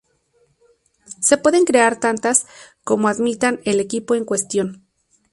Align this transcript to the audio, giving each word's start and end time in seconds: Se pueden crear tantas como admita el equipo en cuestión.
Se 1.19 1.37
pueden 1.37 1.63
crear 1.63 1.99
tantas 1.99 2.47
como 2.83 3.07
admita 3.07 3.59
el 3.65 3.79
equipo 3.79 4.15
en 4.15 4.25
cuestión. 4.25 4.87